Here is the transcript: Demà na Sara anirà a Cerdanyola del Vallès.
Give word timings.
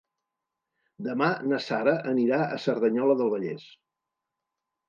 Demà 1.07 1.27
na 1.51 1.59
Sara 1.67 1.95
anirà 2.13 2.39
a 2.47 2.59
Cerdanyola 2.65 3.19
del 3.21 3.33
Vallès. 3.37 3.71